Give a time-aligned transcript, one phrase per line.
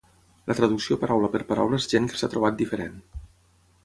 [0.51, 2.97] La traducció paraula per paraula és gent que s'ha trobat diferent.